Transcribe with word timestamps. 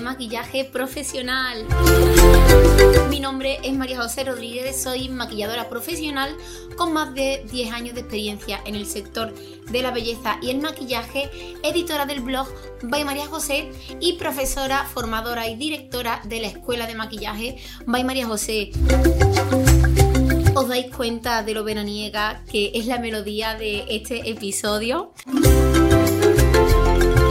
maquillaje 0.00 0.64
profesional. 0.64 1.66
Mi 3.10 3.20
nombre 3.20 3.58
es 3.62 3.72
María 3.74 4.00
José 4.02 4.24
Rodríguez, 4.24 4.82
soy 4.82 5.08
maquilladora 5.08 5.68
profesional 5.68 6.36
con 6.76 6.92
más 6.92 7.14
de 7.14 7.44
10 7.50 7.72
años 7.72 7.94
de 7.94 8.00
experiencia 8.00 8.60
en 8.64 8.74
el 8.74 8.86
sector 8.86 9.34
de 9.70 9.82
la 9.82 9.90
belleza 9.90 10.38
y 10.42 10.50
el 10.50 10.58
maquillaje, 10.58 11.30
editora 11.62 12.06
del 12.06 12.20
blog 12.20 12.48
By 12.82 13.04
María 13.04 13.26
José 13.26 13.70
y 14.00 14.14
profesora, 14.14 14.84
formadora 14.84 15.48
y 15.48 15.56
directora 15.56 16.20
de 16.24 16.40
la 16.40 16.48
Escuela 16.48 16.86
de 16.86 16.94
Maquillaje 16.94 17.58
By 17.86 18.04
María 18.04 18.26
José. 18.26 18.70
¿Os 20.54 20.68
dais 20.68 20.94
cuenta 20.94 21.42
de 21.42 21.54
lo 21.54 21.64
veraniega 21.64 22.42
que 22.50 22.72
es 22.74 22.86
la 22.86 22.98
melodía 22.98 23.54
de 23.54 23.84
este 23.88 24.28
episodio? 24.30 25.12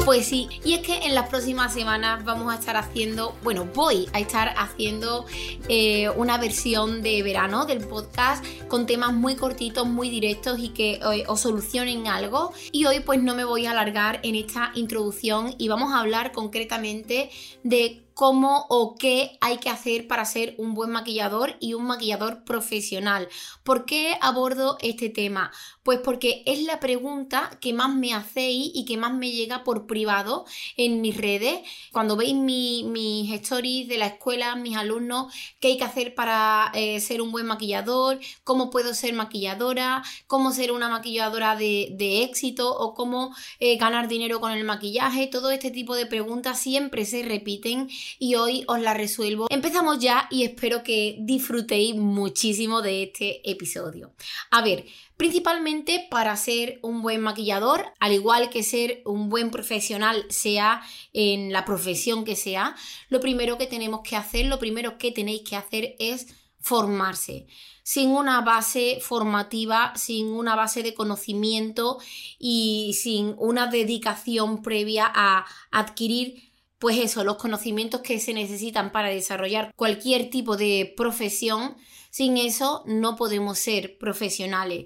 Pues 0.05 0.25
sí, 0.25 0.49
y 0.65 0.73
es 0.73 0.79
que 0.79 0.97
en 0.97 1.13
las 1.13 1.29
próximas 1.29 1.73
semanas 1.73 2.23
vamos 2.25 2.51
a 2.51 2.57
estar 2.57 2.75
haciendo, 2.77 3.35
bueno, 3.43 3.67
voy 3.75 4.07
a 4.13 4.19
estar 4.19 4.53
haciendo 4.57 5.25
eh, 5.67 6.09
una 6.09 6.37
versión 6.37 7.03
de 7.03 7.21
verano 7.21 7.65
del 7.65 7.85
podcast 7.87 8.43
con 8.67 8.85
temas 8.85 9.13
muy 9.13 9.35
cortitos, 9.35 9.85
muy 9.85 10.09
directos 10.09 10.59
y 10.59 10.69
que 10.69 10.93
eh, 10.93 11.23
os 11.27 11.41
solucionen 11.41 12.07
algo. 12.07 12.51
Y 12.71 12.85
hoy 12.85 13.01
pues 13.01 13.21
no 13.21 13.35
me 13.35 13.45
voy 13.45 13.67
a 13.67 13.71
alargar 13.71 14.19
en 14.23 14.35
esta 14.35 14.71
introducción 14.73 15.53
y 15.57 15.67
vamos 15.67 15.93
a 15.93 15.99
hablar 15.99 16.31
concretamente 16.31 17.29
de 17.63 18.08
cómo 18.19 18.65
o 18.67 18.97
qué 18.97 19.37
hay 19.39 19.59
que 19.59 19.69
hacer 19.69 20.05
para 20.05 20.25
ser 20.25 20.53
un 20.57 20.73
buen 20.73 20.89
maquillador 20.89 21.55
y 21.61 21.73
un 21.73 21.85
maquillador 21.85 22.43
profesional. 22.43 23.29
¿Por 23.63 23.85
qué 23.85 24.17
abordo 24.19 24.77
este 24.81 25.07
tema? 25.07 25.53
Pues 25.83 25.99
porque 26.03 26.43
es 26.45 26.63
la 26.63 26.81
pregunta 26.81 27.57
que 27.61 27.71
más 27.71 27.95
me 27.95 28.13
hacéis 28.13 28.71
y 28.75 28.83
que 28.83 28.97
más 28.97 29.13
me 29.13 29.31
llega 29.31 29.63
por 29.63 29.87
privado 29.87 30.45
en 30.75 30.99
mis 30.99 31.15
redes. 31.15 31.61
Cuando 31.93 32.17
veis 32.17 32.35
mis 32.35 33.31
stories 33.35 33.87
de 33.87 33.97
la 33.97 34.07
escuela, 34.07 34.53
mis 34.57 34.75
alumnos, 34.75 35.33
qué 35.61 35.69
hay 35.69 35.77
que 35.77 35.85
hacer 35.85 36.13
para 36.13 36.73
eh, 36.73 36.99
ser 36.99 37.21
un 37.21 37.31
buen 37.31 37.45
maquillador, 37.45 38.19
cómo 38.43 38.69
puedo 38.69 38.93
ser 38.93 39.13
maquilladora, 39.13 40.03
cómo 40.27 40.51
ser 40.51 40.73
una 40.73 40.89
maquilladora 40.89 41.55
de, 41.55 41.95
éxito 42.23 42.69
o 42.69 42.93
cómo 42.93 43.33
eh, 43.61 43.77
ganar 43.77 44.09
dinero 44.09 44.41
con 44.41 44.51
el 44.51 44.65
maquillaje. 44.65 45.27
Todo 45.27 45.51
este 45.51 45.71
tipo 45.71 45.95
de 45.95 46.05
preguntas 46.05 46.59
siempre 46.59 47.05
se 47.05 47.23
repiten 47.23 47.87
y 48.17 48.35
hoy 48.35 48.63
os 48.67 48.79
la 48.79 48.93
resuelvo. 48.93 49.47
Empezamos 49.49 49.99
ya 49.99 50.27
y 50.31 50.43
espero 50.43 50.83
que 50.83 51.17
disfrutéis 51.19 51.95
muchísimo 51.95 52.81
de 52.81 53.03
este 53.03 53.49
episodio. 53.49 54.13
A 54.49 54.61
ver, 54.61 54.85
principalmente 55.17 56.07
para 56.09 56.35
ser 56.37 56.79
un 56.81 57.01
buen 57.01 57.21
maquillador, 57.21 57.93
al 57.99 58.13
igual 58.13 58.49
que 58.49 58.63
ser 58.63 59.01
un 59.05 59.29
buen 59.29 59.51
profesional, 59.51 60.25
sea 60.29 60.81
en 61.13 61.51
la 61.51 61.65
profesión 61.65 62.25
que 62.25 62.35
sea, 62.35 62.75
lo 63.09 63.19
primero 63.19 63.57
que 63.57 63.67
tenemos 63.67 64.01
que 64.03 64.15
hacer, 64.15 64.45
lo 64.45 64.59
primero 64.59 64.97
que 64.97 65.11
tenéis 65.11 65.41
que 65.47 65.55
hacer 65.55 65.95
es 65.99 66.27
formarse 66.59 67.47
sin 67.89 68.11
una 68.11 68.41
base 68.41 68.99
formativa, 69.01 69.93
sin 69.95 70.27
una 70.27 70.55
base 70.55 70.83
de 70.83 70.93
conocimiento 70.93 71.97
y 72.37 72.95
sin 73.01 73.33
una 73.39 73.65
dedicación 73.65 74.61
previa 74.61 75.11
a 75.11 75.47
adquirir 75.71 76.48
pues 76.79 76.97
eso, 76.97 77.25
los 77.25 77.35
conocimientos 77.35 78.01
que 78.01 78.19
se 78.19 78.33
necesitan 78.33 78.93
para 78.93 79.09
desarrollar 79.09 79.73
cualquier 79.75 80.29
tipo 80.29 80.55
de 80.55 80.93
profesión, 80.95 81.75
sin 82.09 82.37
eso 82.37 82.83
no 82.85 83.17
podemos 83.17 83.59
ser 83.59 83.97
profesionales. 83.97 84.85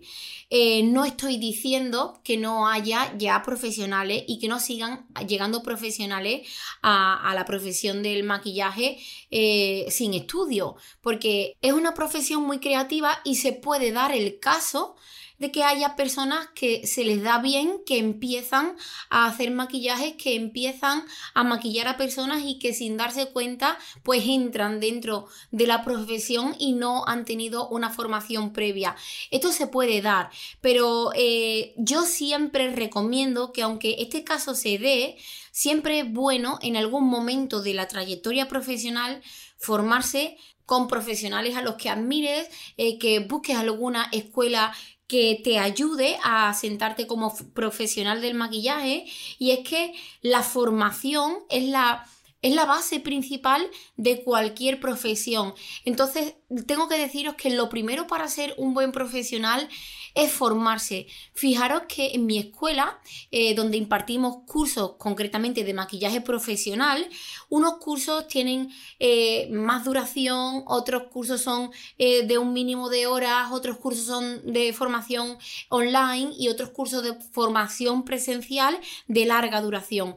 Eh, 0.50 0.82
no 0.84 1.06
estoy 1.06 1.38
diciendo 1.38 2.20
que 2.24 2.36
no 2.38 2.68
haya 2.68 3.16
ya 3.18 3.44
profesionales 3.44 4.24
y 4.28 4.40
que 4.40 4.48
no 4.48 4.60
sigan 4.60 5.06
llegando 5.28 5.62
profesionales 5.62 6.48
a, 6.82 7.32
la 7.36 7.46
profesión 7.46 8.02
del 8.02 8.24
maquillaje 8.24 8.98
eh, 9.30 9.86
sin 9.90 10.16
estudio, 10.16 10.76
porque 11.02 11.56
es 11.62 11.74
una 11.74 11.94
profesión 11.94 12.42
muy 12.44 12.60
creativa 12.60 13.20
y 13.24 13.36
se 13.36 13.54
puede 13.54 13.92
dar 13.92 14.12
el 14.14 14.40
caso 14.40 14.96
de 15.44 15.52
que 15.52 15.66
haya 15.66 15.98
personas 15.98 16.48
que 16.56 16.88
se 16.88 17.04
les 17.04 17.22
da 17.22 17.38
bien, 17.40 17.82
que 17.86 17.98
empiezan 17.98 18.78
a 19.10 19.26
hacer 19.26 19.52
maquillajes, 19.52 20.14
que 20.14 20.36
empiezan 20.36 21.04
a 21.34 21.44
maquillar 21.44 21.90
a 21.90 21.98
personas 21.98 22.44
y 22.46 22.60
que 22.60 22.74
sin 22.74 22.96
darse 22.96 23.28
cuenta 23.28 23.78
pues 24.04 24.24
entran 24.26 24.80
dentro 24.80 25.28
de 25.52 25.68
la 25.68 25.84
profesión 25.84 26.56
y 26.60 26.72
no 26.72 27.04
han 27.08 27.26
tenido 27.26 27.68
una 27.68 27.90
formación 27.90 28.54
previa. 28.54 28.96
Esto 29.32 29.52
se 29.52 29.68
puede 29.68 30.02
dar, 30.02 30.30
pero 30.62 31.12
eh, 31.14 31.74
yo 31.76 32.04
siempre 32.04 32.74
recomiendo 32.74 33.52
que 33.52 33.64
aunque 33.64 33.98
este 34.00 34.24
caso 34.24 34.56
se 34.56 34.78
dé, 34.78 35.18
siempre 35.52 36.00
es 36.00 36.14
bueno 36.14 36.58
en 36.62 36.78
algún 36.78 37.04
momento 37.04 37.62
de 37.62 37.74
la 37.74 37.90
trayectoria 37.90 38.48
profesional 38.48 39.22
formarse 39.58 40.38
con 40.66 40.88
profesionales 40.88 41.56
a 41.56 41.62
los 41.62 41.76
que 41.76 41.90
admires, 41.90 42.50
eh, 42.78 42.98
que 42.98 43.20
busques 43.20 43.58
alguna 43.58 44.08
escuela 44.12 44.74
que 45.14 45.40
te 45.44 45.60
ayude 45.60 46.18
a 46.24 46.52
sentarte 46.56 47.06
como 47.06 47.38
profesional 47.54 48.20
del 48.20 48.34
maquillaje 48.34 49.06
y 49.38 49.52
es 49.52 49.60
que 49.60 49.94
la 50.24 50.42
formación 50.42 51.36
es 51.52 51.66
la, 51.66 52.04
es 52.44 52.54
la 52.54 52.66
base 52.66 53.00
principal 53.00 53.68
de 53.98 54.22
cualquier 54.22 54.80
profesión. 54.80 55.56
Entonces, 55.86 56.36
tengo 56.68 56.88
que 56.88 56.98
deciros 56.98 57.36
que 57.36 57.50
lo 57.50 57.70
primero 57.70 58.06
para 58.06 58.28
ser 58.28 58.54
un 58.58 58.76
buen 58.76 58.92
profesional 58.92 59.68
es 60.16 60.32
formarse. 60.32 61.08
Fijaros 61.34 61.84
que 61.88 62.12
en 62.14 62.26
mi 62.26 62.38
escuela, 62.38 63.00
eh, 63.32 63.56
donde 63.56 63.78
impartimos 63.78 64.44
cursos 64.46 64.94
concretamente 64.98 65.64
de 65.64 65.74
maquillaje 65.74 66.22
profesional, 66.22 67.08
unos 67.50 67.78
cursos 67.78 68.28
tienen 68.28 68.72
eh, 69.00 69.50
más 69.52 69.86
duración, 69.86 70.64
otros 70.68 71.04
cursos 71.12 71.42
son 71.42 71.72
eh, 71.98 72.28
de 72.28 72.38
un 72.38 72.54
mínimo 72.54 72.90
de 72.90 73.08
horas, 73.08 73.52
otros 73.52 73.78
cursos 73.78 74.06
son 74.06 74.54
de 74.54 74.74
formación 74.74 75.38
online 75.70 76.32
y 76.38 76.50
otros 76.50 76.70
cursos 76.70 77.04
de 77.04 77.14
formación 77.32 78.06
presencial 78.06 78.80
de 79.08 79.26
larga 79.26 79.62
duración. 79.62 80.16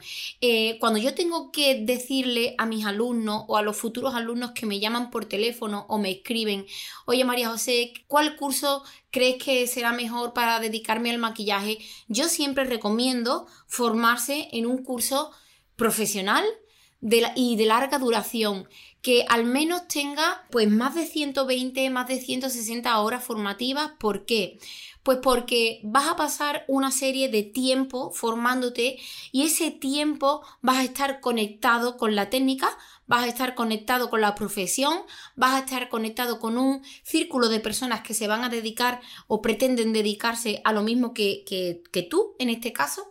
cuando 0.80 0.98
yo 0.98 1.14
tengo 1.14 1.50
que 1.52 1.74
a 2.58 2.66
mis 2.66 2.84
alumnos 2.84 3.44
o 3.48 3.56
a 3.56 3.62
los 3.62 3.76
futuros 3.76 4.14
alumnos 4.14 4.52
que 4.52 4.66
me 4.66 4.80
llaman 4.80 5.10
por 5.10 5.26
teléfono 5.26 5.86
o 5.88 5.98
me 5.98 6.10
escriben, 6.10 6.66
oye 7.06 7.24
María 7.24 7.50
José, 7.50 7.92
¿cuál 8.06 8.36
curso 8.36 8.82
crees 9.10 9.42
que 9.42 9.66
será 9.66 9.92
mejor 9.92 10.32
para 10.32 10.60
dedicarme 10.60 11.10
al 11.10 11.18
maquillaje, 11.18 11.78
yo 12.06 12.28
siempre 12.28 12.64
recomiendo 12.64 13.46
formarse 13.66 14.48
en 14.52 14.66
un 14.66 14.82
curso 14.82 15.30
profesional 15.76 16.44
y 17.34 17.56
de 17.56 17.66
larga 17.66 17.98
duración, 17.98 18.68
que 19.00 19.24
al 19.28 19.44
menos 19.44 19.86
tenga 19.86 20.44
pues 20.50 20.68
más 20.68 20.94
de 20.94 21.06
120, 21.06 21.88
más 21.90 22.08
de 22.08 22.20
160 22.20 22.98
horas 22.98 23.22
formativas. 23.22 23.92
¿Por 23.98 24.26
qué? 24.26 24.58
Pues 25.04 25.18
porque 25.22 25.78
vas 25.84 26.08
a 26.08 26.16
pasar 26.16 26.64
una 26.66 26.90
serie 26.90 27.28
de 27.28 27.44
tiempo 27.44 28.10
formándote 28.10 28.98
y 29.30 29.44
ese 29.44 29.70
tiempo 29.70 30.42
vas 30.62 30.78
a 30.78 30.82
estar 30.82 31.20
conectado 31.20 31.96
con 31.96 32.16
la 32.16 32.28
técnica, 32.28 32.76
vas 33.06 33.22
a 33.22 33.28
estar 33.28 33.54
conectado 33.54 34.10
con 34.10 34.20
la 34.20 34.34
profesión, 34.34 34.98
vas 35.36 35.54
a 35.54 35.60
estar 35.60 35.88
conectado 35.88 36.40
con 36.40 36.58
un 36.58 36.82
círculo 37.04 37.48
de 37.48 37.60
personas 37.60 38.00
que 38.00 38.14
se 38.14 38.26
van 38.26 38.42
a 38.42 38.48
dedicar 38.48 39.00
o 39.28 39.40
pretenden 39.40 39.92
dedicarse 39.92 40.60
a 40.64 40.72
lo 40.72 40.82
mismo 40.82 41.14
que, 41.14 41.44
que, 41.46 42.02
tú, 42.02 42.34
en 42.40 42.50
este 42.50 42.72
caso, 42.72 43.08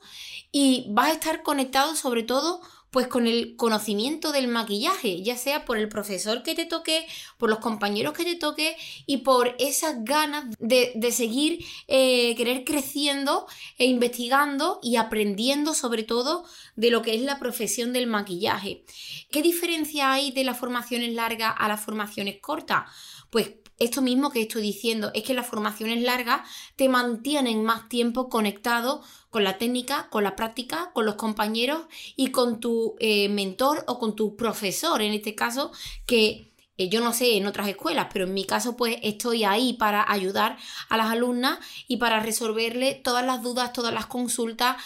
y 0.52 0.88
vas 0.90 1.12
a 1.12 1.14
estar 1.14 1.44
conectado 1.44 1.96
sobre 1.96 2.24
todo 2.24 2.60
pues 2.96 3.08
con 3.08 3.28
el 3.28 3.58
conocimiento 3.58 4.32
del 4.32 4.48
maquillaje, 4.48 5.22
ya 5.22 5.36
sea 5.36 5.66
por 5.66 5.78
el 5.78 5.90
profesor 5.90 6.44
que 6.44 6.56
te 6.56 6.64
toque, 6.64 7.06
por 7.38 7.50
los 7.50 7.60
compañeros 7.60 8.14
que 8.14 8.24
te 8.24 8.38
toque 8.38 8.78
y 9.06 9.18
por 9.18 9.54
esas 9.60 10.06
ganas 10.06 10.46
de, 10.60 11.12
seguir 11.12 11.66
eh, 11.90 12.34
querer 12.38 12.64
creciendo 12.64 13.48
e 13.78 13.86
investigando 13.86 14.80
y 14.82 14.96
aprendiendo 14.96 15.74
sobre 15.74 16.04
todo 16.04 16.46
de 16.78 16.90
lo 16.90 17.02
que 17.02 17.16
es 17.16 17.22
la 17.22 17.38
profesión 17.38 17.92
del 17.92 18.08
maquillaje. 18.08 18.86
¿Qué 19.30 19.42
diferencia 19.42 20.14
hay 20.14 20.32
de 20.32 20.46
las 20.46 20.58
formaciones 20.58 21.14
largas 21.14 21.54
a 21.58 21.68
las 21.68 21.82
formaciones 21.82 22.38
cortas? 22.40 22.90
Pues 23.30 23.56
esto 23.78 24.02
mismo 24.02 24.32
que 24.32 24.42
estoy 24.42 24.62
diciendo 24.62 25.12
es 25.14 25.24
que 25.24 25.34
las 25.34 25.48
formaciones 25.48 26.02
largas 26.02 26.50
te 26.76 26.88
mantienen 26.88 27.64
más 27.64 27.90
tiempo 27.90 28.30
conectado 28.30 29.02
con 29.30 29.44
la 29.44 29.58
técnica, 29.58 30.10
con 30.10 30.24
la 30.24 30.36
práctica, 30.36 30.92
con 30.94 31.06
los 31.06 31.16
compañeros 31.16 31.82
y 32.16 32.32
con 32.32 32.60
tu 32.60 32.96
eh, 33.00 33.28
mentor 33.28 33.84
o 33.88 34.00
con 34.00 34.16
tu 34.16 34.38
profesor, 34.38 35.02
en 35.02 35.14
este 35.14 35.36
caso, 35.36 35.72
que 36.06 36.54
eh, 36.78 36.90
yo 36.90 37.02
no 37.02 37.14
sé 37.14 37.36
en 37.36 37.48
otras 37.48 37.68
escuelas, 37.68 38.08
pero 38.12 38.26
en 38.26 38.34
mi 38.34 38.46
caso 38.46 38.78
pues 38.78 38.98
estoy 39.02 39.44
ahí 39.44 39.74
para 39.74 40.10
ayudar 40.10 40.58
a 40.90 40.98
las 40.98 41.08
alumnas 41.08 41.60
y 41.88 41.98
para 41.98 42.20
resolverle 42.20 42.96
todas 42.96 43.26
las 43.26 43.42
dudas, 43.42 43.74
todas 43.74 43.94
las 43.94 44.06
consultas 44.06 44.78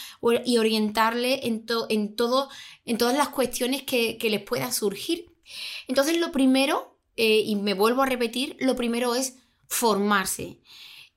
y 0.45 0.57
orientarle 0.57 1.47
en, 1.47 1.65
en, 1.89 2.15
todo, 2.15 2.49
en 2.85 2.97
todas 2.97 3.17
las 3.17 3.29
cuestiones 3.29 3.83
que, 3.83 4.17
que 4.17 4.29
les 4.29 4.41
pueda 4.41 4.71
surgir. 4.71 5.31
Entonces 5.87 6.17
lo 6.17 6.31
primero 6.31 6.98
eh, 7.21 7.43
y 7.45 7.57
me 7.57 7.73
vuelvo 7.73 8.01
a 8.01 8.05
repetir, 8.05 8.55
lo 8.61 8.77
primero 8.77 9.13
es 9.13 9.35
formarse. 9.67 10.61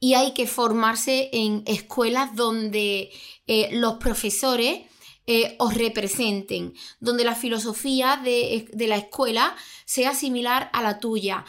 Y 0.00 0.14
hay 0.14 0.34
que 0.34 0.48
formarse 0.48 1.30
en 1.32 1.62
escuelas 1.64 2.34
donde 2.34 3.12
eh, 3.46 3.68
los 3.70 3.98
profesores 3.98 4.80
eh, 5.28 5.54
os 5.60 5.74
representen, 5.74 6.74
donde 6.98 7.22
la 7.22 7.36
filosofía 7.36 8.20
de, 8.20 8.68
la 8.88 8.96
escuela 8.96 9.54
sea 9.84 10.12
similar 10.12 10.70
a 10.72 10.82
la 10.82 10.98
tuya. 10.98 11.44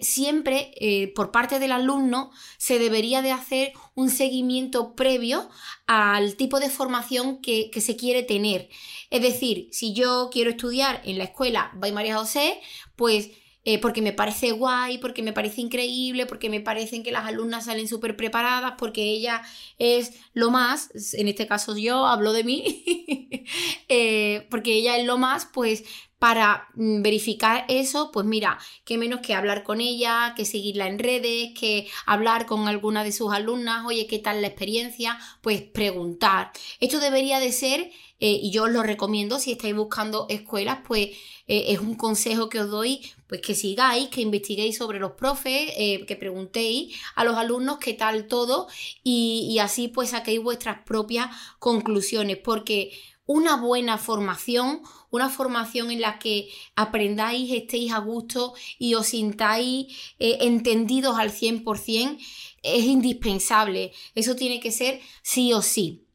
Siempre 0.00 1.12
por 1.14 1.30
parte 1.30 1.60
del 1.60 1.70
alumno 1.70 2.32
se 2.58 2.80
debería 2.80 3.22
de 3.22 3.30
hacer 3.30 3.72
un 3.94 4.10
seguimiento 4.10 4.96
previo 4.96 5.48
al 5.86 6.34
tipo 6.34 6.58
de 6.58 6.70
formación 6.70 7.40
que, 7.40 7.70
que, 7.70 7.80
se 7.80 7.94
quiere 7.94 8.24
tener. 8.24 8.68
Es 9.10 9.22
decir, 9.22 9.68
si 9.70 9.92
yo 9.92 10.28
quiero 10.32 10.50
estudiar 10.50 11.00
en 11.04 11.18
la 11.18 11.24
escuela 11.24 11.70
Bay 11.76 11.92
María 11.92 12.18
José, 12.18 12.60
pues 12.96 13.30
eh, 13.64 13.78
porque 13.78 14.02
me 14.02 14.12
parece 14.12 14.52
guay, 14.52 14.98
porque 14.98 15.22
me 15.22 15.32
parece 15.32 15.60
increíble, 15.60 16.26
porque 16.26 16.50
me 16.50 16.60
parecen 16.60 17.02
que 17.02 17.12
las 17.12 17.26
alumnas 17.26 17.64
salen 17.66 17.88
súper 17.88 18.16
preparadas, 18.16 18.74
porque 18.78 19.02
ella 19.02 19.42
es 19.78 20.12
lo 20.32 20.50
más, 20.50 20.90
en 21.14 21.28
este 21.28 21.46
caso 21.46 21.76
yo 21.76 22.06
hablo 22.06 22.32
de 22.32 22.44
mí, 22.44 22.84
eh, 23.88 24.46
porque 24.50 24.74
ella 24.74 24.98
es 24.98 25.06
lo 25.06 25.18
más, 25.18 25.46
pues 25.46 25.84
para 26.24 26.68
mm, 26.74 27.02
verificar 27.02 27.66
eso, 27.68 28.10
pues 28.10 28.24
mira, 28.24 28.58
qué 28.86 28.96
menos 28.96 29.20
que 29.20 29.34
hablar 29.34 29.62
con 29.62 29.82
ella, 29.82 30.32
que 30.34 30.46
seguirla 30.46 30.86
en 30.86 30.98
redes, 30.98 31.52
que 31.58 31.86
hablar 32.06 32.46
con 32.46 32.66
alguna 32.66 33.04
de 33.04 33.12
sus 33.12 33.30
alumnas, 33.32 33.84
oye, 33.84 34.06
¿qué 34.06 34.18
tal 34.18 34.40
la 34.40 34.48
experiencia? 34.48 35.18
Pues 35.42 35.60
preguntar. 35.60 36.50
Esto 36.80 36.98
debería 36.98 37.40
de 37.40 37.52
ser 37.52 37.90
eh, 38.26 38.40
y 38.42 38.50
yo 38.50 38.62
os 38.62 38.70
lo 38.70 38.82
recomiendo 38.82 39.38
si 39.38 39.52
estáis 39.52 39.76
buscando 39.76 40.24
escuelas, 40.30 40.78
pues 40.86 41.10
eh, 41.46 41.66
es 41.68 41.80
un 41.80 41.94
consejo 41.94 42.48
que 42.48 42.58
os 42.58 42.70
doy, 42.70 43.02
pues 43.26 43.42
que 43.42 43.54
sigáis, 43.54 44.08
que 44.08 44.22
investiguéis 44.22 44.78
sobre 44.78 44.98
los 44.98 45.12
profes, 45.12 45.74
eh, 45.76 46.06
que 46.06 46.16
preguntéis 46.16 46.96
a 47.16 47.24
los 47.24 47.36
alumnos 47.36 47.76
qué 47.80 47.92
tal 47.92 48.26
todo 48.26 48.66
y, 49.02 49.58
así 49.58 49.88
pues 49.88 50.08
saquéis 50.08 50.42
vuestras 50.42 50.84
propias 50.86 51.36
conclusiones, 51.58 52.38
porque 52.38 52.98
una 53.26 53.58
buena 53.58 53.98
formación, 53.98 54.80
una 55.10 55.28
formación 55.28 55.90
en 55.90 56.00
la 56.00 56.18
que 56.18 56.48
aprendáis, 56.76 57.52
estéis 57.52 57.92
a 57.92 57.98
gusto 57.98 58.54
y 58.78 58.94
os 58.94 59.08
sintáis 59.08 60.14
entendidos 60.18 61.18
al 61.18 61.30
100%, 61.30 62.18
es 62.62 62.84
indispensable. 62.84 63.92
Eso 64.14 64.34
tiene 64.34 64.60
que 64.60 64.72
ser 64.72 65.02
sí 65.22 65.52
o 65.52 65.60
sí. 65.60 66.06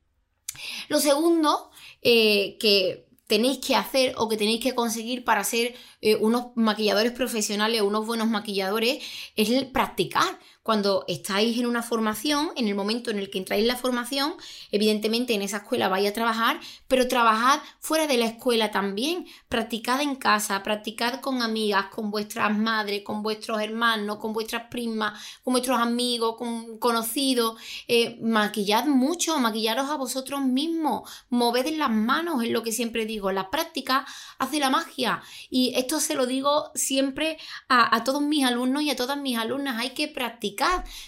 Lo 0.87 0.99
segundo 0.99 1.69
eh, 2.01 2.57
que 2.59 3.05
tenéis 3.27 3.59
que 3.59 3.75
hacer 3.75 4.13
o 4.17 4.27
que 4.27 4.37
tenéis 4.37 4.59
que 4.59 4.73
conseguir 4.73 5.23
para 5.23 5.43
ser 5.43 5.75
eh, 6.01 6.15
unos 6.15 6.47
maquilladores 6.55 7.11
profesionales 7.11 7.81
o 7.81 7.85
unos 7.85 8.05
buenos 8.07 8.27
maquilladores 8.27 9.03
es 9.35 9.49
el 9.51 9.67
practicar 9.67 10.39
cuando 10.61 11.05
estáis 11.07 11.57
en 11.57 11.65
una 11.65 11.81
formación, 11.81 12.51
en 12.55 12.67
el 12.67 12.75
momento 12.75 13.09
en 13.09 13.17
el 13.17 13.29
que 13.29 13.37
entráis 13.37 13.61
en 13.61 13.69
la 13.69 13.77
formación, 13.77 14.33
evidentemente 14.71 15.33
en 15.33 15.41
esa 15.41 15.57
escuela 15.57 15.87
vais 15.87 16.07
a 16.07 16.13
trabajar, 16.13 16.59
pero 16.87 17.07
trabajad 17.07 17.61
fuera 17.79 18.07
de 18.07 18.17
la 18.17 18.25
escuela 18.25 18.69
también. 18.69 19.25
Practicad 19.47 20.01
en 20.01 20.15
casa, 20.15 20.61
practicad 20.61 21.21
con 21.21 21.41
amigas, 21.41 21.85
con 21.87 22.11
vuestras 22.11 22.55
madres, 22.55 23.03
con 23.03 23.23
vuestros 23.23 23.61
hermanos, 23.61 24.17
con 24.17 24.33
vuestras 24.33 24.67
primas, 24.69 25.19
con 25.43 25.53
vuestros 25.53 25.79
amigos, 25.79 26.35
con 26.37 26.77
conocidos. 26.77 27.59
Eh, 27.87 28.19
maquillad 28.21 28.85
mucho, 28.85 29.39
maquillaros 29.39 29.89
a 29.89 29.95
vosotros 29.95 30.41
mismos, 30.41 31.09
moved 31.29 31.67
en 31.67 31.79
las 31.79 31.89
manos, 31.89 32.43
es 32.43 32.51
lo 32.51 32.63
que 32.63 32.73
siempre 32.73 33.05
digo. 33.05 33.31
La 33.31 33.49
práctica 33.49 34.05
hace 34.37 34.59
la 34.59 34.69
magia. 34.69 35.23
Y 35.49 35.73
esto 35.75 35.99
se 35.99 36.15
lo 36.15 36.25
digo 36.25 36.69
siempre 36.75 37.37
a, 37.69 37.95
a 37.95 38.03
todos 38.03 38.21
mis 38.21 38.45
alumnos 38.45 38.83
y 38.83 38.91
a 38.91 38.95
todas 38.95 39.17
mis 39.17 39.37
alumnas. 39.37 39.77
Hay 39.79 39.91
que 39.91 40.07
practicar 40.07 40.58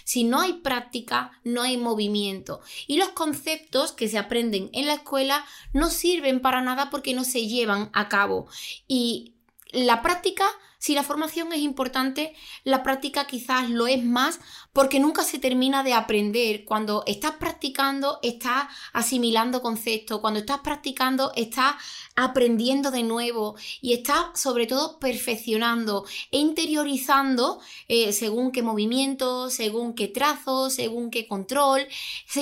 si 0.04 0.24
no 0.24 0.40
hay 0.40 0.54
práctica, 0.54 1.32
no 1.44 1.62
hay 1.62 1.76
movimiento. 1.76 2.60
Y 2.86 2.96
los 2.96 3.10
conceptos 3.10 3.92
que 3.92 4.08
se 4.08 4.18
aprenden 4.18 4.70
en 4.72 4.86
la 4.86 4.94
escuela 4.94 5.44
no 5.72 5.90
sirven 5.90 6.40
para 6.40 6.60
nada 6.60 6.90
porque 6.90 7.14
no 7.14 7.24
se 7.24 7.46
llevan 7.46 7.90
a 7.92 8.08
cabo. 8.08 8.48
Y 8.88 9.34
la 9.72 10.02
práctica 10.02 10.44
si 10.82 10.96
la 10.96 11.04
formación 11.04 11.52
es 11.52 11.60
importante, 11.60 12.34
la 12.64 12.82
práctica 12.82 13.28
quizás 13.28 13.70
lo 13.70 13.86
es 13.86 14.04
más 14.04 14.40
porque 14.72 14.98
nunca 14.98 15.22
se 15.22 15.38
termina 15.38 15.82
de 15.82 15.92
aprender. 15.92 16.64
Cuando 16.64 17.02
estás 17.06 17.32
practicando, 17.32 18.18
estás 18.22 18.68
asimilando 18.92 19.60
conceptos. 19.60 20.20
Cuando 20.20 20.40
estás 20.40 20.60
practicando, 20.60 21.32
estás 21.36 21.74
aprendiendo 22.16 22.90
de 22.90 23.02
nuevo 23.02 23.56
y 23.80 23.92
estás 23.92 24.40
sobre 24.40 24.66
todo 24.66 24.98
perfeccionando 24.98 26.04
e 26.30 26.38
interiorizando 26.38 27.60
eh, 27.88 28.12
según 28.12 28.50
qué 28.50 28.62
movimiento, 28.62 29.50
según 29.50 29.94
qué 29.94 30.08
trazo, 30.08 30.70
según 30.70 31.10
qué 31.10 31.26
control. 31.26 31.86
Se, 32.26 32.40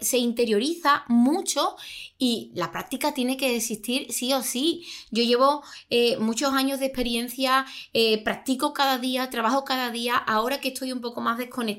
se 0.00 0.18
interioriza 0.18 1.04
mucho 1.08 1.76
y 2.18 2.52
la 2.54 2.70
práctica 2.70 3.12
tiene 3.12 3.36
que 3.36 3.56
existir 3.56 4.12
sí 4.12 4.32
o 4.32 4.42
sí. 4.42 4.86
Yo 5.10 5.24
llevo 5.24 5.64
eh, 5.90 6.16
muchos 6.18 6.52
años 6.52 6.78
de 6.78 6.86
experiencia 6.86 7.66
eh, 7.92 8.22
practico 8.22 8.72
cada 8.72 8.98
día, 8.98 9.28
trabajo 9.30 9.64
cada 9.64 9.90
día. 9.90 10.16
Ahora 10.16 10.60
que 10.60 10.68
estoy 10.68 10.92
un 10.92 11.00
poco 11.00 11.20
más 11.20 11.38
desconectada 11.38 11.71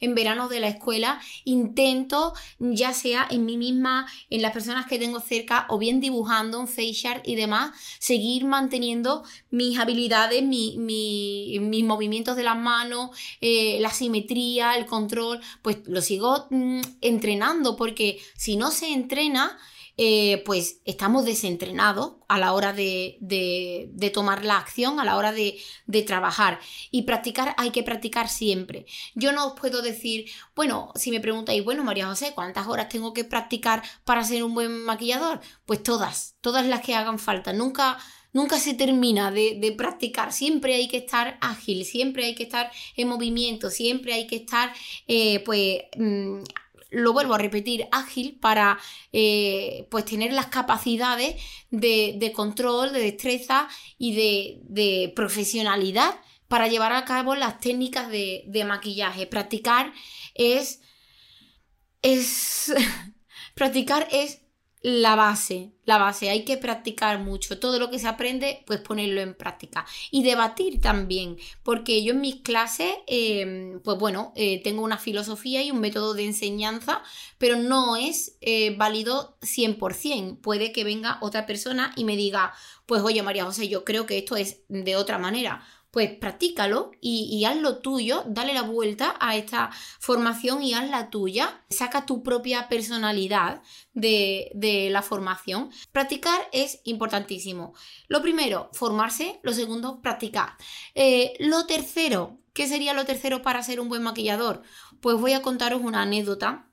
en 0.00 0.14
verano 0.14 0.48
de 0.48 0.60
la 0.60 0.68
escuela, 0.68 1.20
intento, 1.44 2.34
ya 2.58 2.92
sea 2.92 3.26
en 3.30 3.44
mí 3.44 3.56
misma, 3.56 4.06
en 4.30 4.42
las 4.42 4.52
personas 4.52 4.86
que 4.86 4.98
tengo 4.98 5.20
cerca, 5.20 5.66
o 5.68 5.78
bien 5.78 6.00
dibujando 6.00 6.60
un 6.60 6.68
face 6.68 7.08
art 7.08 7.26
y 7.26 7.34
demás, 7.34 7.72
seguir 7.98 8.44
manteniendo 8.44 9.24
mis 9.50 9.78
habilidades, 9.78 10.42
mis 10.42 11.84
movimientos 11.84 12.36
de 12.36 12.42
las 12.42 12.56
manos, 12.56 13.10
eh, 13.40 13.78
la 13.80 13.90
simetría, 13.90 14.76
el 14.76 14.86
control, 14.86 15.40
pues 15.62 15.78
lo 15.86 16.00
sigo 16.00 16.46
mm, 16.50 16.80
entrenando 17.00 17.76
porque 17.76 18.20
si 18.36 18.56
no 18.56 18.70
se 18.70 18.92
entrena, 18.92 19.58
eh, 19.98 20.42
pues 20.44 20.80
estamos 20.84 21.24
desentrenados 21.24 22.16
a 22.28 22.38
la 22.38 22.52
hora 22.52 22.72
de, 22.72 23.18
tomar 24.12 24.44
la 24.44 24.58
acción, 24.58 25.00
a 25.00 25.04
la 25.04 25.16
hora 25.16 25.32
de, 25.32 25.58
trabajar. 26.06 26.60
Y 26.90 27.02
practicar 27.02 27.54
hay 27.56 27.70
que 27.70 27.82
practicar 27.82 28.28
siempre. 28.28 28.86
Yo 29.14 29.32
no 29.32 29.46
os 29.48 29.60
puedo 29.60 29.82
decir, 29.82 30.26
bueno, 30.54 30.92
si 30.94 31.10
me 31.10 31.20
preguntáis, 31.20 31.64
bueno, 31.64 31.84
María 31.84 32.06
José, 32.06 32.32
¿cuántas 32.34 32.66
horas 32.66 32.88
tengo 32.88 33.14
que 33.14 33.24
practicar 33.24 33.82
para 34.04 34.24
ser 34.24 34.44
un 34.44 34.54
buen 34.54 34.84
maquillador? 34.84 35.40
Pues 35.64 35.82
todas, 35.82 36.36
todas 36.40 36.66
las 36.66 36.80
que 36.82 36.94
hagan 36.94 37.18
falta. 37.18 37.52
Nunca 37.52 37.98
nunca 38.36 38.60
se 38.60 38.74
termina 38.74 39.30
de, 39.30 39.74
practicar, 39.78 40.30
siempre 40.30 40.74
hay 40.74 40.88
que 40.88 40.98
estar 40.98 41.38
ágil, 41.40 41.86
siempre 41.86 42.26
hay 42.26 42.34
que 42.34 42.42
estar 42.42 42.70
en 42.94 43.08
movimiento, 43.08 43.70
siempre 43.70 44.12
hay 44.12 44.26
que 44.26 44.36
estar 44.36 44.74
eh, 45.08 45.40
pues 45.40 45.78
mm, 45.96 46.42
lo 46.90 47.12
vuelvo 47.12 47.34
a 47.34 47.38
repetir, 47.38 47.88
ágil 47.92 48.38
para 48.40 48.78
eh, 49.12 49.86
pues 49.90 50.04
tener 50.04 50.32
las 50.32 50.46
capacidades 50.46 51.42
de, 51.70 52.32
control, 52.34 52.92
de 52.92 53.00
destreza 53.00 53.68
y 53.98 54.14
de, 54.68 55.12
profesionalidad 55.14 56.20
para 56.48 56.68
llevar 56.68 56.92
a 56.92 57.04
cabo 57.04 57.34
las 57.34 57.60
técnicas 57.60 58.08
de, 58.08 58.44
de 58.46 58.64
maquillaje. 58.64 59.26
Practicar 59.26 59.92
es. 60.34 60.80
es. 62.02 62.72
practicar 63.54 64.06
es 64.12 64.45
la 64.86 65.16
base, 65.16 65.72
la 65.84 65.98
base, 65.98 66.30
hay 66.30 66.44
que 66.44 66.58
practicar 66.58 67.18
mucho, 67.18 67.58
todo 67.58 67.80
lo 67.80 67.90
que 67.90 67.98
se 67.98 68.06
aprende, 68.06 68.62
pues 68.68 68.78
ponerlo 68.78 69.20
en 69.20 69.34
práctica. 69.34 69.84
Y 70.12 70.22
debatir 70.22 70.80
también, 70.80 71.38
porque 71.64 72.04
yo 72.04 72.12
en 72.12 72.20
mis 72.20 72.36
clases, 72.36 72.94
em, 73.08 73.80
pues 73.80 73.98
bueno, 73.98 74.32
eh, 74.36 74.62
tengo 74.62 74.84
una 74.84 74.96
filosofía 74.96 75.60
y 75.64 75.72
un 75.72 75.80
método 75.80 76.14
de 76.14 76.26
enseñanza, 76.26 77.02
pero 77.36 77.56
no 77.56 77.96
es 77.96 78.38
eh, 78.40 78.76
válido 78.76 79.36
100%, 79.42 80.40
puede 80.40 80.70
que 80.70 80.84
venga 80.84 81.18
otra 81.20 81.46
persona 81.46 81.92
y 81.96 82.04
me 82.04 82.14
diga, 82.14 82.54
pues 82.86 83.02
oye 83.02 83.24
María 83.24 83.44
José, 83.44 83.68
yo 83.68 83.84
creo 83.84 84.06
que 84.06 84.18
esto 84.18 84.36
es 84.36 84.60
de 84.68 84.94
otra 84.94 85.18
manera, 85.18 85.66
pues 85.90 86.14
practícalo 86.16 86.90
y, 87.00 87.44
haz 87.44 87.56
lo 87.56 87.78
tuyo, 87.78 88.22
dale 88.26 88.52
la 88.52 88.62
vuelta 88.62 89.16
a 89.18 89.36
esta 89.36 89.70
formación 89.98 90.62
y 90.62 90.74
haz 90.74 90.90
la 90.90 91.10
tuya, 91.10 91.64
saca 91.70 92.06
tu 92.06 92.22
propia 92.22 92.68
personalidad 92.68 93.62
de, 93.94 94.88
la 94.90 95.02
formación. 95.02 95.70
Practicar 95.92 96.48
es 96.52 96.80
importantísimo. 96.84 97.74
Lo 98.08 98.22
primero, 98.22 98.70
formarse, 98.72 99.40
lo 99.42 99.52
segundo, 99.52 100.00
practicar. 100.02 100.56
Eh, 100.94 101.34
lo 101.38 101.66
tercero, 101.66 102.38
¿qué 102.52 102.66
sería 102.66 102.92
lo 102.92 103.06
tercero 103.06 103.42
para 103.42 103.62
ser 103.62 103.80
un 103.80 103.88
buen 103.88 104.02
maquillador? 104.02 104.62
Pues 105.00 105.16
voy 105.16 105.32
a 105.32 105.42
contaros 105.42 105.80
una 105.82 106.02
anécdota 106.02 106.65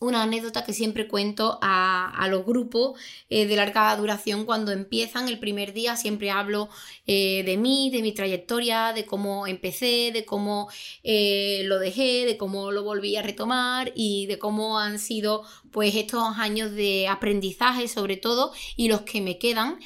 una 0.00 0.22
anécdota 0.22 0.64
que 0.64 0.72
siempre 0.72 1.06
cuento 1.06 1.58
a, 1.60 2.26
los 2.30 2.46
grupos 2.46 2.98
eh, 3.28 3.46
de 3.46 3.56
larga 3.56 3.94
duración 3.96 4.46
cuando 4.46 4.72
empiezan 4.72 5.28
el 5.28 5.38
primer 5.38 5.74
día, 5.74 5.96
siempre 5.96 6.30
hablo 6.30 6.70
eh, 7.06 7.42
de 7.44 7.56
mí, 7.58 7.90
de 7.90 8.00
mi 8.00 8.12
trayectoria, 8.12 8.92
de 8.94 9.04
cómo 9.04 9.46
empecé, 9.46 10.10
de 10.12 10.24
cómo 10.24 10.68
eh, 11.02 11.62
lo 11.64 11.78
dejé, 11.78 12.24
de 12.24 12.38
cómo 12.38 12.70
lo 12.70 12.82
volví 12.82 13.16
a 13.16 13.22
retomar 13.22 13.92
y 13.94 14.24
de 14.26 14.38
cómo 14.38 14.78
han 14.78 14.98
sido 14.98 15.42
pues 15.70 15.94
estos 15.94 16.22
años 16.38 16.72
de 16.72 17.06
aprendizaje 17.06 17.86
sobre 17.86 18.16
todo 18.16 18.52
y 18.76 18.88
los 18.88 19.02
que 19.02 19.20
me 19.20 19.38
quedan, 19.38 19.78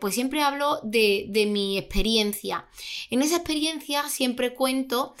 pues 0.00 0.14
siempre 0.14 0.42
hablo 0.42 0.80
de, 0.82 1.26
de, 1.28 1.46
mi 1.46 1.78
experiencia. 1.78 2.66
En 3.10 3.22
esa 3.22 3.36
experiencia 3.36 4.08
siempre 4.08 4.54
cuento 4.54 5.14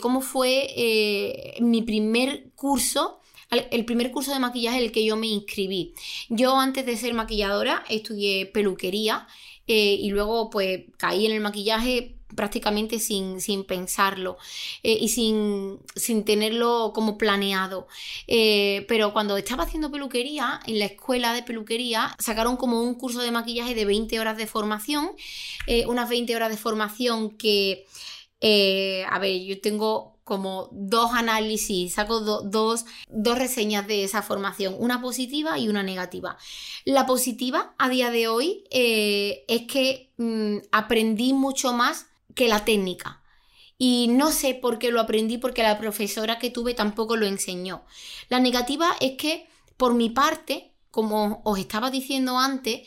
cómo 0.00 0.20
fue 0.20 1.56
mi 1.60 1.82
primer 1.82 2.50
curso 2.54 3.21
el 3.52 3.84
primer 3.84 4.10
curso 4.10 4.32
de 4.32 4.38
maquillaje 4.38 4.78
en 4.78 4.84
el 4.84 4.92
que 4.92 5.04
yo 5.04 5.16
me 5.16 5.26
inscribí. 5.26 5.94
Yo 6.28 6.58
antes 6.58 6.86
de 6.86 6.96
ser 6.96 7.14
maquilladora 7.14 7.84
estudié 7.88 8.46
peluquería 8.46 9.26
eh, 9.66 9.96
y 10.00 10.10
luego 10.10 10.50
pues 10.50 10.82
caí 10.96 11.26
en 11.26 11.32
el 11.32 11.40
maquillaje 11.40 12.16
prácticamente 12.34 12.98
sin, 12.98 13.40
sin 13.42 13.64
pensarlo 13.64 14.38
eh, 14.82 14.96
y 14.98 15.08
sin, 15.10 15.78
sin, 15.94 16.24
tenerlo 16.24 16.92
como 16.94 17.18
planeado. 17.18 17.86
Eh, 18.26 18.86
pero 18.88 19.12
cuando 19.12 19.36
estaba 19.36 19.64
haciendo 19.64 19.90
peluquería, 19.92 20.60
en 20.66 20.78
la 20.78 20.86
escuela 20.86 21.34
de 21.34 21.42
peluquería, 21.42 22.16
sacaron 22.18 22.56
como 22.56 22.82
un 22.82 22.94
curso 22.94 23.20
de 23.20 23.30
maquillaje 23.30 23.74
de 23.74 23.84
20 23.84 24.18
horas 24.18 24.36
de 24.36 24.46
formación, 24.46 25.12
unas 25.86 26.08
20 26.08 26.34
horas 26.34 26.50
de 26.50 26.56
formación 26.56 27.36
que, 27.36 27.86
a 29.08 29.18
ver, 29.18 29.42
yo 29.42 29.60
tengo 29.60 30.11
como 30.24 30.68
dos 30.72 31.12
análisis, 31.12 31.94
saco 31.94 32.20
dos, 32.20 32.84
reseñas 33.08 33.86
de 33.86 34.04
esa 34.04 34.22
formación, 34.22 34.74
una 34.78 35.00
positiva 35.00 35.58
y 35.58 35.68
una 35.68 35.82
negativa. 35.82 36.36
La 36.84 37.06
positiva 37.06 37.74
a 37.78 37.88
día 37.88 38.10
de 38.10 38.28
hoy 38.28 38.64
eh, 38.70 39.44
es 39.48 39.62
que 39.62 40.12
mm, 40.18 40.58
aprendí 40.70 41.32
mucho 41.32 41.72
más 41.72 42.06
que 42.34 42.48
la 42.48 42.64
técnica. 42.64 43.22
Y 43.78 44.06
no 44.08 44.30
sé 44.30 44.54
por 44.54 44.78
qué 44.78 44.92
lo 44.92 45.00
aprendí 45.00 45.38
porque 45.38 45.64
la 45.64 45.78
profesora 45.78 46.38
que 46.38 46.50
tuve 46.50 46.74
tampoco 46.74 47.16
lo 47.16 47.26
enseñó. 47.26 47.84
La 48.28 48.38
negativa 48.38 48.94
es 49.00 49.16
que 49.16 49.48
por 49.76 49.94
mi 49.94 50.08
parte, 50.08 50.72
como 50.92 51.42
os 51.44 51.58
estaba 51.58 51.90
diciendo 51.90 52.38
antes, 52.38 52.82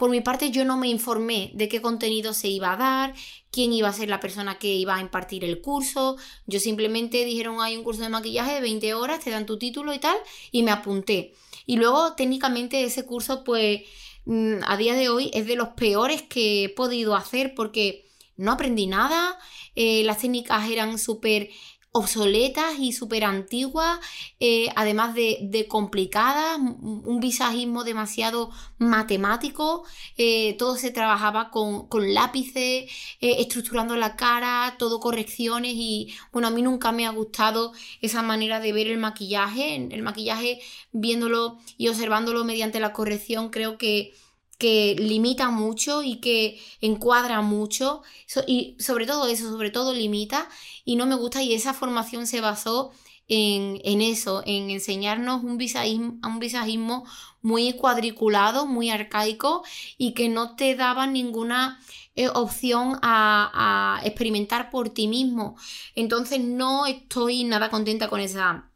por 0.00 0.08
mi 0.08 0.22
parte 0.22 0.50
yo 0.50 0.64
no 0.64 0.78
me 0.78 0.88
informé 0.88 1.50
de 1.52 1.68
qué 1.68 1.82
contenido 1.82 2.32
se 2.32 2.48
iba 2.48 2.72
a 2.72 2.76
dar, 2.78 3.14
quién 3.50 3.70
iba 3.74 3.90
a 3.90 3.92
ser 3.92 4.08
la 4.08 4.18
persona 4.18 4.58
que 4.58 4.68
iba 4.68 4.94
a 4.94 5.02
impartir 5.02 5.44
el 5.44 5.60
curso. 5.60 6.16
Yo 6.46 6.58
simplemente 6.58 7.26
dijeron 7.26 7.60
hay 7.60 7.76
un 7.76 7.84
curso 7.84 8.00
de 8.00 8.08
maquillaje 8.08 8.54
de 8.54 8.60
20 8.62 8.94
horas, 8.94 9.22
te 9.22 9.28
dan 9.28 9.44
tu 9.44 9.58
título 9.58 9.92
y 9.92 9.98
tal, 9.98 10.16
y 10.52 10.62
me 10.62 10.70
apunté. 10.70 11.34
Y 11.66 11.76
luego 11.76 12.14
técnicamente 12.14 12.82
ese 12.82 13.04
curso 13.04 13.44
pues 13.44 13.82
mm, 14.24 14.60
a 14.66 14.78
día 14.78 14.94
de 14.94 15.10
hoy 15.10 15.30
es 15.34 15.46
de 15.46 15.56
los 15.56 15.68
peores 15.68 16.22
que 16.22 16.64
he 16.64 16.68
podido 16.70 17.14
hacer 17.14 17.54
porque 17.54 18.06
no 18.38 18.52
aprendí 18.52 18.86
nada, 18.86 19.38
eh, 19.76 20.02
las 20.04 20.16
técnicas 20.16 20.70
eran 20.70 20.98
súper 20.98 21.50
obsoletas 21.92 22.78
y 22.78 22.92
súper 22.92 23.24
antiguas, 23.24 23.98
eh, 24.38 24.68
además 24.76 25.14
de, 25.14 25.66
complicadas, 25.68 26.58
un 26.58 27.18
visajismo 27.20 27.82
demasiado 27.82 28.50
matemático, 28.78 29.84
eh, 30.16 30.56
todo 30.58 30.76
se 30.76 30.92
trabajaba 30.92 31.50
con, 31.50 31.88
lápices, 32.14 32.84
eh, 33.20 33.36
estructurando 33.40 33.96
la 33.96 34.16
cara, 34.16 34.76
todo 34.78 35.00
correcciones 35.00 35.72
y 35.74 36.14
bueno, 36.32 36.48
a 36.48 36.50
mí 36.50 36.62
nunca 36.62 36.92
me 36.92 37.06
ha 37.06 37.10
gustado 37.10 37.72
esa 38.00 38.22
manera 38.22 38.60
de 38.60 38.72
ver 38.72 38.86
el 38.86 38.98
maquillaje, 38.98 39.74
el 39.74 40.02
maquillaje 40.02 40.60
viéndolo 40.92 41.58
y 41.76 41.88
observándolo 41.88 42.44
mediante 42.44 42.80
la 42.80 42.92
corrección, 42.92 43.50
creo 43.50 43.78
que 43.78 44.14
que 44.60 44.94
limita 44.98 45.50
mucho 45.50 46.02
y 46.02 46.16
que 46.20 46.60
encuadra 46.82 47.40
mucho 47.40 48.02
y 48.46 48.76
sobre 48.78 49.06
todo 49.06 49.26
eso, 49.26 49.50
sobre 49.50 49.70
todo 49.70 49.94
limita 49.94 50.48
y 50.84 50.96
no 50.96 51.06
me 51.06 51.14
gusta 51.16 51.42
y 51.42 51.54
esa 51.54 51.72
formación 51.72 52.26
se 52.26 52.42
basó 52.42 52.92
en, 53.26 54.02
eso, 54.02 54.42
en 54.44 54.70
enseñarnos 54.70 55.42
un 55.44 55.56
visajismo, 55.56 56.18
un 56.22 57.08
muy 57.50 57.72
cuadriculado, 57.72 58.66
muy 58.66 58.90
arcaico 58.90 59.64
y 59.96 60.12
que 60.14 60.28
no 60.28 60.56
te 60.56 60.74
daba 60.74 61.06
ninguna 61.06 61.80
eh, 62.16 62.28
opción 62.28 62.98
a 63.02 64.00
experimentar 64.04 64.70
por 64.70 64.90
ti 64.90 65.08
mismo. 65.08 65.56
Entonces 65.94 66.40
no 66.40 66.84
estoy 66.86 67.44
nada 67.44 67.70
contenta 67.70 68.08
con 68.08 68.20
esa 68.20 68.70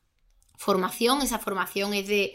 formación, 0.56 1.20
esa 1.20 1.38
formación 1.40 1.92
es 1.92 2.06
de 2.06 2.34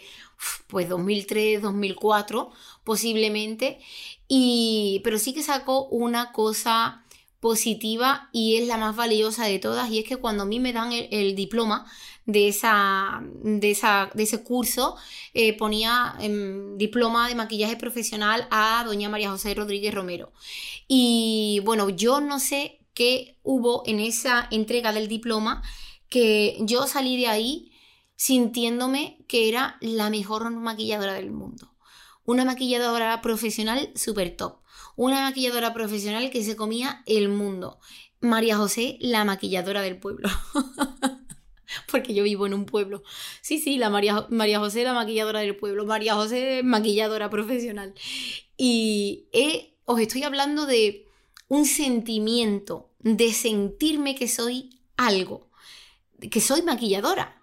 pues 0.67 0.88
2003, 0.89 1.62
2004 1.62 2.51
posiblemente, 2.84 3.79
y, 4.27 5.01
pero 5.03 5.19
sí 5.19 5.34
que 5.34 5.43
sacó 5.43 5.86
una 5.88 6.31
cosa 6.31 7.05
positiva 7.39 8.29
y 8.34 8.58
es 8.58 8.67
la 8.67 8.77
más 8.77 8.96
valiosa 8.96 9.46
de 9.46 9.60
todas 9.60 9.89
y 9.89 10.00
es 10.00 10.05
que 10.05 10.17
cuando 10.17 10.43
a 10.43 10.46
mí 10.46 10.60
me 10.60 10.74
dan 10.74 10.91
el, 10.91 11.36
diploma 11.36 11.86
de, 12.25 12.50
esa, 12.50 13.22
de, 13.43 13.72
esa, 13.72 14.10
de 14.13 14.24
ese 14.24 14.43
curso 14.43 14.98
eh, 15.34 15.55
ponía 15.58 16.15
em, 16.19 16.77
diploma 16.77 17.29
de 17.29 17.36
maquillaje 17.36 17.77
profesional 17.77 18.48
a 18.51 18.84
doña 18.86 19.10
María 19.10 19.31
José 19.31 19.53
Rodríguez 19.53 19.93
Romero. 19.93 20.34
Y 20.88 21.62
bueno 21.63 21.89
yo 21.89 22.19
no 22.19 22.39
sé 22.39 22.79
qué 22.93 23.38
hubo 23.43 23.84
en 23.86 24.00
esa 24.01 24.48
entrega 24.51 24.91
del 24.91 25.08
diploma 25.08 25.63
que 26.10 26.58
yo 26.62 26.88
salí 26.88 27.17
de 27.17 27.27
ahí 27.27 27.72
sintiéndome 28.19 29.17
que 29.29 29.47
era 29.47 29.77
la 29.79 30.09
mejor 30.09 30.51
maquilladora 30.51 31.13
del 31.13 31.31
mundo. 31.31 31.73
Una 32.25 32.43
maquilladora 32.43 33.21
profesional 33.21 33.91
super 33.95 34.35
top. 34.35 34.57
Una 34.97 35.21
maquilladora 35.21 35.73
profesional 35.73 36.29
que 36.29 36.43
se 36.43 36.57
comía 36.57 37.01
el 37.05 37.29
mundo. 37.29 37.79
María 38.19 38.57
José, 38.57 38.97
la 38.99 39.23
maquilladora 39.23 39.81
del 39.81 39.97
pueblo. 39.99 40.27
Porque 41.91 42.13
yo 42.13 42.23
vivo 42.25 42.45
en 42.45 42.53
un 42.53 42.65
pueblo. 42.65 43.03
Sí, 43.39 43.57
sí, 43.57 43.77
la 43.77 43.89
María, 43.89 44.59
José, 44.59 44.83
la 44.83 44.93
maquilladora 44.93 45.39
del 45.39 45.55
pueblo. 45.55 45.85
María 45.85 46.15
José, 46.15 46.59
maquilladora 46.61 47.29
profesional. 47.29 47.93
Y 48.57 49.29
os 49.85 49.97
estoy 50.01 50.23
hablando 50.23 50.65
de 50.65 51.07
un 51.47 51.65
sentimiento, 51.65 52.89
de 52.99 53.31
sentirme 53.31 54.15
que 54.15 54.27
soy 54.27 54.81
algo, 54.97 55.49
que 56.29 56.41
soy 56.41 56.63
maquilladora. 56.63 57.38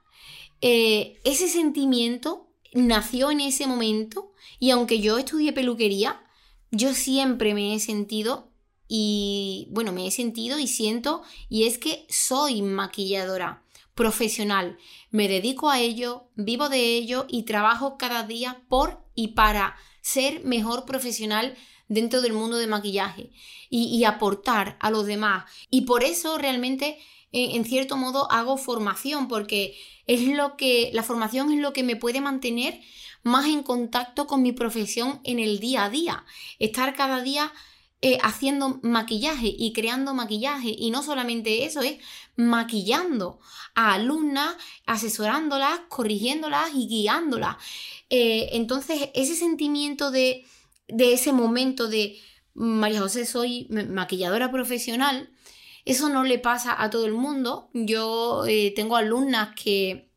Eh, 0.61 1.21
ese 1.25 1.49
sentimiento 1.49 2.49
nació 2.73 3.31
en 3.31 3.41
ese 3.41 3.67
momento 3.67 4.33
y 4.59 4.71
aunque 4.71 5.01
yo 5.01 5.19
estudié 5.19 5.53
peluquería, 5.53 6.23
yo 6.71 6.95
siempre 6.95 7.55
me 7.55 7.75
he 7.75 7.81
sentido 7.81 8.51
y 8.89 9.69
bueno, 9.71 9.93
me 9.93 10.07
he 10.07 10.11
sentido 10.11 10.59
y 10.59 10.69
siento 10.69 11.23
y 11.49 11.65
es 11.65 11.79
que 11.79 12.07
soy 12.09 12.63
maquilladora 12.63 13.63
profesional. 13.95 14.79
Me 15.11 15.29
dedico 15.29 15.71
a 15.71 15.81
ello, 15.81 16.29
vivo 16.35 16.69
de 16.69 16.97
ello 16.97 17.27
y 17.29 17.45
trabajo 17.45 17.97
cada 17.99 18.23
día 18.25 18.63
por 18.69 19.05
y 19.15 19.29
para 19.29 19.77
ser 20.03 20.45
mejor 20.45 20.85
profesional 20.85 21.57
dentro 21.89 22.21
del 22.21 22.33
mundo 22.33 22.57
de 22.59 22.67
maquillaje 22.67 23.31
y 23.71 24.05
aportar 24.05 24.77
a 24.81 24.91
los 24.91 25.07
demás. 25.07 25.45
Y 25.71 25.83
por 25.83 26.05
eso 26.05 26.37
realmente 26.37 26.99
en 27.33 27.65
cierto 27.65 27.97
modo 27.97 28.31
hago 28.31 28.57
formación 28.57 29.29
porque 29.29 29.77
es 30.07 30.23
lo 30.29 30.57
que 30.57 30.91
la 30.93 31.03
formación 31.03 31.53
es 31.53 31.59
lo 31.59 31.73
que 31.73 31.83
me 31.83 31.97
puede 31.97 32.21
mantener 32.21 32.81
más 33.23 33.47
en 33.47 33.63
contacto 33.63 34.27
con 34.27 34.43
mi 34.43 34.53
profesión 34.53 35.21
en 35.25 35.39
el 35.39 35.59
día 35.59 35.85
a 35.85 35.91
día, 35.91 36.25
estar 36.59 36.95
cada 36.95 37.23
día 37.23 37.53
eh, 38.03 38.19
haciendo 38.23 38.79
maquillaje 38.83 39.53
y 39.59 39.73
creando 39.73 40.15
maquillaje 40.15 40.75
y 40.77 40.91
no 40.91 41.03
solamente 41.03 41.65
eso 41.65 41.81
es 41.81 41.97
maquillando 42.37 43.41
a 43.75 43.95
alumnas, 43.95 44.55
asesorándolas, 44.85 45.81
corrigiéndolas 45.89 46.71
y 46.75 46.87
guiándolas. 46.87 47.57
Eh, 48.11 48.51
entonces 48.53 49.09
ese 49.15 49.35
sentimiento 49.35 50.11
de, 50.11 50.45
de 50.89 51.15
ese 51.15 51.33
momento 51.33 51.89
de 51.89 52.21
María 52.55 53.01
José 53.01 53.27
soy 53.27 53.67
maquilladora 53.71 54.53
profesional, 54.53 55.31
eso 55.87 56.09
no 56.11 56.25
le 56.25 56.39
pasa 56.39 56.83
a 56.83 56.91
todo 56.91 57.07
el 57.07 57.15
mundo. 57.15 57.71
Yo 57.73 58.45
eh, 58.47 58.73
tengo 58.77 58.97
alumnas 58.97 59.55
que 59.55 60.11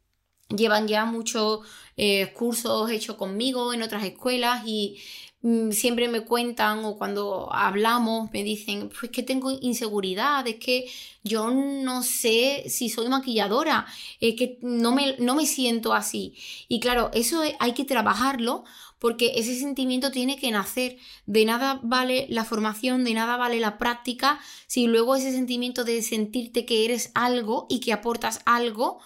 llevan 0.49 0.87
ya 0.87 1.05
muchos 1.05 1.59
eh, 1.95 2.33
cursos 2.33 2.89
hechos 2.91 3.15
conmigo 3.17 3.71
en 3.73 3.83
otras 3.83 4.03
escuelas 4.03 4.63
y 4.65 4.99
mm, 5.41 5.71
siempre 5.71 6.07
me 6.07 6.21
cuentan 6.21 6.83
o 6.85 6.97
cuando 6.97 7.53
hablamos 7.53 8.31
me 8.33 8.43
dicen, 8.43 8.89
pues 8.89 9.11
que 9.11 9.21
tengo 9.21 9.51
inseguridad, 9.61 10.47
es 10.47 10.55
que 10.55 10.89
yo 11.23 11.51
no 11.51 12.01
sé 12.01 12.63
si 12.67 12.89
soy 12.89 13.07
maquilladora, 13.07 13.85
es 14.19 14.35
que 14.35 14.57
no 14.61 14.91
me, 14.93 15.17
no 15.19 15.35
me 15.35 15.45
siento 15.45 15.93
así. 15.93 16.35
Y 16.67 16.79
claro, 16.79 17.11
eso 17.13 17.43
hay 17.59 17.73
que 17.73 17.85
trabajarlo 17.85 18.63
porque 18.99 19.33
ese 19.35 19.57
sentimiento 19.57 20.11
tiene 20.11 20.37
que 20.37 20.51
nacer. 20.51 20.97
De 21.25 21.45
nada 21.45 21.79
vale 21.81 22.27
la 22.29 22.45
formación, 22.45 23.03
de 23.03 23.13
nada 23.13 23.37
vale 23.37 23.59
la 23.59 23.77
práctica, 23.77 24.39
si 24.67 24.87
luego 24.87 25.15
ese 25.15 25.31
sentimiento 25.31 25.83
de 25.83 26.01
sentirte 26.01 26.65
que 26.65 26.85
eres 26.85 27.11
algo 27.15 27.65
y 27.69 27.79
que 27.79 27.93
aportas 27.93 28.41
algo 28.45 28.99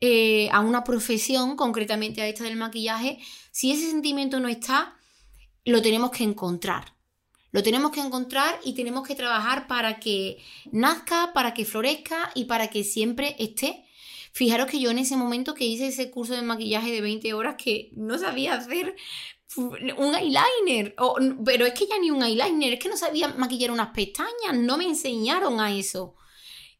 eh, 0.00 0.50
a 0.52 0.60
una 0.60 0.84
profesión, 0.84 1.56
concretamente 1.56 2.20
a 2.20 2.28
esta 2.28 2.44
del 2.44 2.56
maquillaje, 2.56 3.18
si 3.50 3.72
ese 3.72 3.90
sentimiento 3.90 4.40
no 4.40 4.48
está, 4.48 4.96
lo 5.64 5.80
tenemos 5.80 6.10
que 6.10 6.24
encontrar. 6.24 6.94
Lo 7.52 7.62
tenemos 7.62 7.90
que 7.92 8.00
encontrar 8.00 8.60
y 8.64 8.74
tenemos 8.74 9.06
que 9.06 9.14
trabajar 9.14 9.66
para 9.66 9.98
que 9.98 10.38
nazca, 10.72 11.32
para 11.32 11.54
que 11.54 11.64
florezca 11.64 12.30
y 12.34 12.44
para 12.44 12.68
que 12.68 12.84
siempre 12.84 13.34
esté. 13.38 13.86
Fijaros 14.32 14.66
que 14.66 14.78
yo 14.78 14.90
en 14.90 14.98
ese 14.98 15.16
momento 15.16 15.54
que 15.54 15.64
hice 15.64 15.86
ese 15.86 16.10
curso 16.10 16.34
de 16.34 16.42
maquillaje 16.42 16.92
de 16.92 17.00
20 17.00 17.32
horas 17.32 17.54
que 17.56 17.88
no 17.94 18.18
sabía 18.18 18.52
hacer 18.52 18.94
un 19.56 20.14
eyeliner, 20.14 20.94
pero 21.44 21.66
es 21.66 21.72
que 21.72 21.86
ya 21.86 21.98
ni 21.98 22.10
un 22.10 22.22
eyeliner, 22.22 22.74
es 22.74 22.78
que 22.78 22.88
no 22.88 22.96
sabía 22.96 23.28
maquillar 23.28 23.70
unas 23.70 23.88
pestañas, 23.88 24.54
no 24.54 24.76
me 24.76 24.84
enseñaron 24.84 25.60
a 25.60 25.74
eso. 25.74 26.16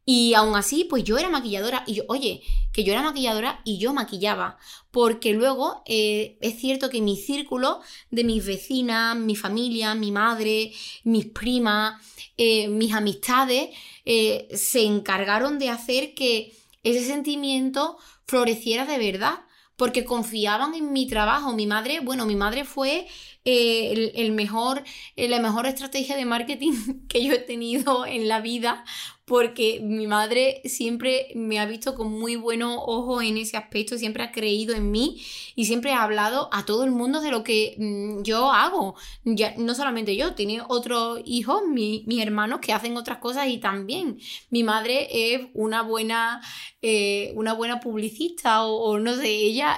Y 0.09 0.35
aún 0.35 0.55
así, 0.55 0.85
pues 0.85 1.03
yo 1.03 1.19
era 1.19 1.29
maquilladora 1.29 1.83
y 1.85 2.01
oye, 2.07 2.43
que 2.73 2.85
yo 2.85 2.93
era 2.93 3.03
maquilladora 3.03 3.61
y 3.65 3.79
yo 3.79 3.93
maquillaba. 3.93 4.57
Porque 4.93 5.33
luego 5.33 5.83
eh, 5.85 6.39
es 6.41 6.61
cierto 6.61 6.91
que 6.91 7.01
mi 7.01 7.17
círculo 7.17 7.81
de 8.13 8.23
mis 8.23 8.47
vecinas, 8.47 9.17
mi 9.17 9.35
familia, 9.35 9.97
mi 9.97 10.13
madre, 10.13 10.73
mis 11.03 11.27
primas, 11.27 12.01
eh, 12.37 12.69
mis 12.69 12.93
amistades, 12.93 13.71
eh, 14.05 14.47
se 14.55 14.85
encargaron 14.85 15.59
de 15.59 15.71
hacer 15.71 16.15
que 16.15 16.57
ese 16.85 17.05
sentimiento 17.05 17.99
floreciera 18.27 18.87
de 18.87 18.99
verdad. 18.99 19.41
Porque 19.77 20.05
confiaban 20.05 20.75
en 20.75 20.93
mi 20.93 21.07
trabajo. 21.07 21.53
Mi 21.55 21.67
madre, 21.67 22.01
bueno, 22.01 22.27
mi 22.27 22.37
madre 22.37 22.65
fue 22.65 23.07
el, 23.47 24.33
mejor, 24.33 24.83
la 25.17 25.41
mejor 25.41 25.67
estrategia 25.67 26.17
de 26.17 26.25
marketing 26.25 26.73
que 27.09 27.25
yo 27.25 27.33
he 27.33 27.39
tenido 27.39 28.05
en 28.05 28.29
la 28.29 28.41
vida, 28.41 28.85
porque 29.27 29.81
mi 29.83 30.07
madre 30.07 30.63
siempre 30.65 31.33
me 31.35 31.59
ha 31.59 31.67
visto 31.67 31.97
con 31.97 32.13
muy 32.13 32.37
buenos 32.37 32.79
ojos 32.87 33.25
en 33.25 33.37
ese 33.37 33.57
aspecto, 33.57 33.99
siempre 33.99 34.23
ha 34.23 34.31
creído 34.31 34.75
en 34.75 34.93
mí 34.93 35.21
y 35.57 35.65
siempre 35.65 35.93
ha 35.93 36.05
hablado 36.05 36.49
a 36.53 36.65
todo 36.65 36.85
el 36.85 36.93
mundo 36.93 37.21
de 37.21 37.33
lo 37.33 37.43
que 37.43 37.75
mm, 37.77 38.23
yo 38.23 38.53
hago. 38.53 38.95
Ya, 39.25 39.55
no 39.59 39.75
solamente 39.75 40.15
yo, 40.17 40.35
tiene 40.35 40.63
otros 40.69 41.21
hijos, 41.25 41.63
mis 41.67 42.23
hermanos 42.23 42.61
que 42.61 42.73
hacen 42.73 42.97
otras 42.97 43.19
cosas 43.19 43.49
y 43.49 43.59
también 43.59 44.19
mi 44.51 44.63
madre 44.63 45.09
es 45.11 45.49
una 45.55 45.83
buena, 45.83 46.41
eh, 46.81 47.33
una 47.35 47.53
buena 47.53 47.81
publicista 47.81 48.65
o, 48.65 48.99
no 48.99 49.17
sé, 49.17 49.29
ella... 49.29 49.77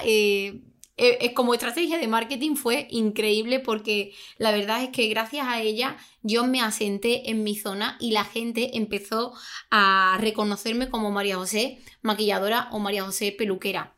Eh, 1.00 1.16
eh, 1.20 1.32
como 1.32 1.54
estrategia 1.54 1.96
de 1.96 2.08
marketing 2.08 2.56
fue 2.56 2.88
increíble 2.90 3.60
porque 3.60 4.14
la 4.36 4.50
verdad 4.50 4.82
es 4.82 4.90
que 4.90 5.06
gracias 5.06 5.46
a 5.46 5.62
ella 5.62 5.96
yo 6.22 6.44
me 6.44 6.60
asenté 6.60 7.30
en 7.30 7.44
mi 7.44 7.56
zona 7.56 7.96
y 8.00 8.10
la 8.10 8.24
gente 8.24 8.76
empezó 8.76 9.32
a 9.70 10.18
reconocerme 10.20 10.90
como 10.90 11.12
María 11.12 11.36
José 11.36 11.78
maquilladora 12.02 12.68
o 12.72 12.80
María 12.80 13.04
José 13.04 13.30
peluquera. 13.30 13.96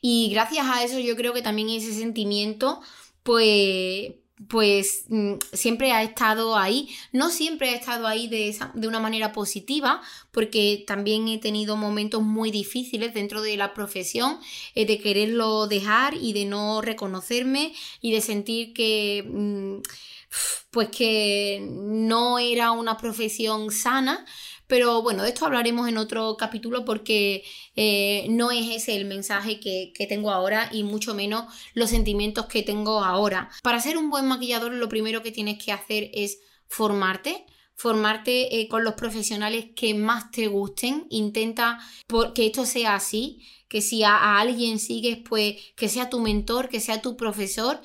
Y 0.00 0.30
gracias 0.30 0.66
a 0.68 0.84
eso 0.84 1.00
yo 1.00 1.16
creo 1.16 1.34
que 1.34 1.42
también 1.42 1.70
ese 1.70 1.92
sentimiento 1.92 2.80
pues 3.24 4.12
pues 4.48 5.04
mm, 5.08 5.34
siempre 5.52 5.92
ha 5.92 6.02
estado 6.02 6.56
ahí. 6.56 6.88
No 7.12 7.30
siempre 7.30 7.70
ha 7.70 7.76
estado 7.76 8.06
ahí 8.06 8.28
de, 8.28 8.56
de, 8.74 8.88
una 8.88 9.00
manera 9.00 9.32
positiva, 9.32 10.02
porque 10.30 10.84
también 10.86 11.28
he 11.28 11.38
tenido 11.38 11.76
momentos 11.76 12.22
muy 12.22 12.50
difíciles 12.50 13.14
dentro 13.14 13.40
de 13.42 13.56
la 13.56 13.72
profesión, 13.74 14.38
eh, 14.74 14.86
de 14.86 14.98
quererlo 14.98 15.66
dejar 15.66 16.14
y 16.14 16.32
de 16.32 16.44
no 16.44 16.82
reconocerme 16.82 17.74
y 18.00 18.12
de 18.12 18.20
sentir 18.20 18.72
que... 18.72 19.24
Mm, 19.26 19.80
pues 20.70 20.90
que 20.90 21.66
no 21.70 22.38
era 22.38 22.72
una 22.72 22.98
profesión 22.98 23.70
sana, 23.70 24.26
pero 24.66 25.02
bueno, 25.02 25.22
de 25.22 25.30
esto 25.30 25.46
hablaremos 25.46 25.88
en 25.88 25.98
otro 25.98 26.36
capítulo 26.36 26.84
porque 26.84 27.44
eh, 27.76 28.26
no 28.30 28.50
es 28.50 28.70
ese 28.70 28.96
el 28.96 29.04
mensaje 29.04 29.60
que, 29.60 29.92
tengo 30.08 30.30
ahora 30.30 30.70
y 30.72 30.82
mucho 30.82 31.14
menos 31.14 31.44
los 31.74 31.90
sentimientos 31.90 32.46
que 32.46 32.62
tengo 32.62 33.02
ahora. 33.02 33.50
Para 33.62 33.80
ser 33.80 33.96
un 33.96 34.10
buen 34.10 34.26
maquillador 34.26 34.72
lo 34.72 34.88
primero 34.88 35.22
que 35.22 35.32
tienes 35.32 35.62
que 35.62 35.72
hacer 35.72 36.10
es 36.14 36.38
formarte 36.68 37.44
formarte 37.76 38.58
eh, 38.58 38.68
con 38.68 38.84
los 38.84 38.94
profesionales 38.94 39.66
que 39.76 39.92
más 39.94 40.30
te 40.30 40.46
gusten. 40.46 41.06
Intenta 41.10 41.78
que 42.34 42.46
esto 42.46 42.64
sea 42.64 42.94
así, 42.94 43.42
que 43.68 43.82
si 43.82 44.02
a, 44.02 44.38
alguien 44.38 44.78
sigues, 44.78 45.18
pues 45.18 45.56
que 45.76 45.88
sea 45.88 46.08
tu 46.08 46.20
mentor, 46.20 46.68
que 46.68 46.80
sea 46.80 47.02
tu 47.02 47.16
profesor. 47.16 47.80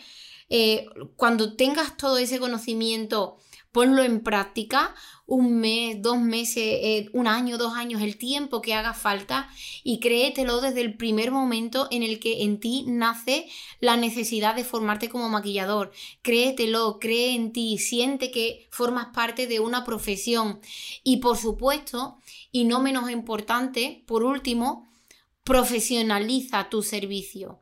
Eh, 0.53 0.85
cuando 1.15 1.55
tengas 1.55 1.95
todo 1.95 2.17
ese 2.17 2.37
conocimiento 2.37 3.37
ponlo 3.71 4.03
en 4.03 4.21
práctica 4.21 4.93
un 5.25 5.61
mes, 5.61 6.01
dos 6.01 6.19
meses, 6.19 6.57
eh, 6.57 7.09
un 7.13 7.25
año, 7.25 7.57
dos 7.57 7.73
años, 7.73 8.01
el 8.01 8.17
tiempo 8.17 8.61
que 8.61 8.73
haga 8.73 8.93
falta 8.93 9.49
y 9.81 9.99
créetelo 10.01 10.59
desde 10.59 10.81
el 10.81 10.97
primer 10.97 11.31
momento 11.31 11.87
en 11.89 12.03
el 12.03 12.19
que 12.19 12.43
en 12.43 12.59
ti 12.59 12.83
nace 12.85 13.47
la 13.79 13.95
necesidad 13.95 14.55
de 14.55 14.65
formarte 14.65 15.07
como 15.07 15.29
maquillador. 15.29 15.93
Créetelo, 16.21 16.99
cree 16.99 17.33
en 17.33 17.53
ti, 17.53 17.77
siente 17.77 18.29
que 18.29 18.67
formas 18.71 19.07
parte 19.13 19.47
de 19.47 19.61
una 19.61 19.85
profesión 19.85 20.59
y 21.03 21.17
por 21.17 21.37
supuesto, 21.37 22.17
y 22.51 22.65
no 22.65 22.81
menos 22.81 23.09
importante, 23.09 24.03
por 24.05 24.23
último, 24.23 24.89
profesionaliza 25.45 26.69
tu 26.69 26.83
servicio. 26.83 27.61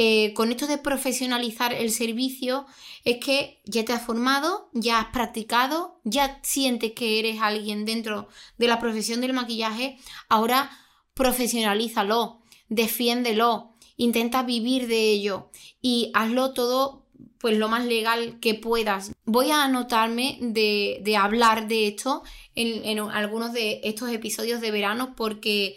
Eh, 0.00 0.32
con 0.34 0.52
esto 0.52 0.68
de 0.68 0.78
profesionalizar 0.78 1.72
el 1.74 1.90
servicio 1.90 2.66
es 3.04 3.16
que 3.16 3.60
ya 3.64 3.84
te 3.84 3.92
has 3.92 4.00
formado, 4.00 4.70
ya 4.72 5.00
has 5.00 5.06
practicado, 5.06 5.98
ya 6.04 6.38
sientes 6.44 6.92
que 6.92 7.18
eres 7.18 7.40
alguien 7.42 7.84
dentro 7.84 8.28
de 8.58 8.68
la 8.68 8.78
profesión 8.78 9.20
del 9.20 9.32
maquillaje, 9.32 9.98
ahora 10.28 10.70
profesionalízalo, 11.14 12.40
defiéndelo, 12.68 13.72
intenta 13.96 14.44
vivir 14.44 14.86
de 14.86 15.10
ello 15.10 15.50
y 15.82 16.12
hazlo 16.14 16.52
todo 16.52 17.04
pues 17.38 17.58
lo 17.58 17.68
más 17.68 17.84
legal 17.84 18.38
que 18.38 18.54
puedas. 18.54 19.10
Voy 19.24 19.50
a 19.50 19.64
anotarme 19.64 20.38
de, 20.40 21.16
hablar 21.18 21.66
de 21.66 21.88
esto 21.88 22.22
en, 22.54 23.00
algunos 23.00 23.52
de 23.52 23.80
estos 23.82 24.12
episodios 24.12 24.60
de 24.60 24.70
verano 24.70 25.16
porque 25.16 25.76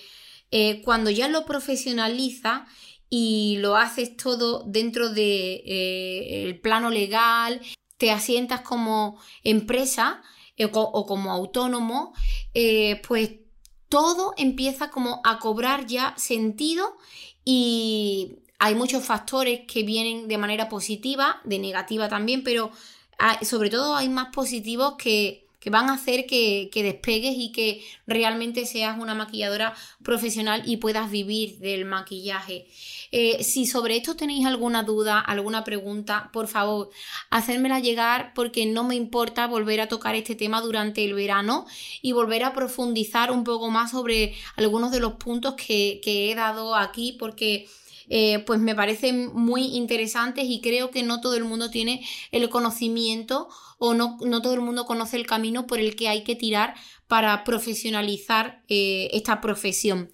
eh, 0.51 0.83
cuando 0.83 1.09
ya 1.09 1.27
lo 1.27 1.43
profesionaliza 1.43 2.67
y 3.13 3.57
lo 3.57 3.75
haces 3.75 4.15
todo 4.15 4.63
dentro 4.65 5.09
del 5.09 5.15
de, 5.15 5.63
eh, 5.65 6.59
plano 6.63 6.89
legal, 6.89 7.61
te 7.97 8.09
asientas 8.09 8.61
como 8.61 9.19
empresa 9.43 10.23
eh, 10.55 10.69
o 10.71 11.05
como 11.05 11.29
autónomo, 11.29 12.13
eh, 12.53 13.01
pues 13.05 13.31
todo 13.89 14.33
empieza 14.37 14.89
como 14.91 15.21
a 15.25 15.39
cobrar 15.39 15.85
ya 15.85 16.13
sentido 16.17 16.95
y 17.43 18.37
hay 18.59 18.75
muchos 18.75 19.03
factores 19.03 19.67
que 19.67 19.83
vienen 19.83 20.29
de 20.29 20.37
manera 20.37 20.69
positiva, 20.69 21.41
de 21.43 21.59
negativa 21.59 22.07
también, 22.07 22.45
pero 22.45 22.71
sobre 23.41 23.69
todo 23.69 23.95
hay 23.97 24.07
más 24.07 24.29
positivos 24.33 24.95
que, 24.97 25.47
que 25.61 25.69
van 25.69 25.89
a 25.89 25.93
hacer 25.93 26.25
que, 26.25 26.69
despegues 26.73 27.35
y 27.37 27.51
que 27.51 27.85
realmente 28.07 28.65
seas 28.65 28.99
una 28.99 29.13
maquilladora 29.13 29.75
profesional 30.03 30.63
y 30.65 30.77
puedas 30.77 31.11
vivir 31.11 31.59
del 31.59 31.85
maquillaje. 31.85 32.65
Eh, 33.11 33.43
si 33.43 33.67
sobre 33.67 33.95
esto 33.95 34.15
tenéis 34.15 34.47
alguna 34.47 34.81
duda, 34.81 35.19
alguna 35.19 35.63
pregunta, 35.63 36.31
por 36.33 36.47
favor, 36.47 36.89
hacérmela 37.29 37.79
llegar 37.79 38.33
porque 38.33 38.65
no 38.65 38.83
me 38.83 38.95
importa 38.95 39.45
volver 39.45 39.81
a 39.81 39.87
tocar 39.87 40.15
este 40.15 40.33
tema 40.33 40.61
durante 40.61 41.05
el 41.05 41.13
verano 41.13 41.67
y 42.01 42.11
volver 42.11 42.43
a 42.43 42.53
profundizar 42.53 43.31
un 43.31 43.43
poco 43.43 43.69
más 43.69 43.91
sobre 43.91 44.33
algunos 44.55 44.91
de 44.91 44.99
los 44.99 45.13
puntos 45.13 45.53
que, 45.53 46.01
que 46.03 46.31
he 46.31 46.35
dado 46.35 46.75
aquí 46.75 47.15
porque 47.19 47.67
eh, 48.13 48.39
pues 48.39 48.59
me 48.59 48.75
parecen 48.75 49.31
muy 49.33 49.77
interesantes 49.77 50.43
y 50.45 50.59
creo 50.59 50.91
que 50.91 51.01
no 51.01 51.21
todo 51.21 51.35
el 51.35 51.45
mundo 51.45 51.69
tiene 51.71 52.05
el 52.31 52.49
conocimiento 52.49 53.47
o 53.77 53.93
no, 53.93 54.17
no 54.19 54.41
todo 54.41 54.53
el 54.53 54.59
mundo 54.59 54.85
conoce 54.85 55.15
el 55.15 55.25
camino 55.25 55.65
por 55.65 55.79
el 55.79 55.95
que 55.95 56.09
hay 56.09 56.25
que 56.25 56.35
tirar 56.35 56.75
para 57.07 57.45
profesionalizar 57.45 58.63
eh, 58.67 59.09
esta 59.13 59.39
profesión. 59.39 60.11